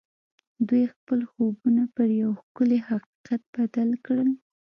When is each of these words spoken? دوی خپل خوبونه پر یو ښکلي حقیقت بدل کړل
دوی 0.67 0.83
خپل 0.95 1.19
خوبونه 1.31 1.83
پر 1.95 2.07
یو 2.21 2.31
ښکلي 2.43 2.79
حقیقت 2.89 3.41
بدل 3.55 3.89
کړل 4.05 4.29